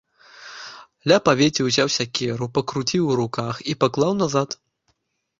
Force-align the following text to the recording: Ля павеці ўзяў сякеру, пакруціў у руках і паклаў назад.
Ля 1.09 1.17
павеці 1.27 1.65
ўзяў 1.65 1.91
сякеру, 1.97 2.47
пакруціў 2.55 3.03
у 3.11 3.17
руках 3.19 3.55
і 3.75 3.77
паклаў 3.83 4.11
назад. 4.23 4.57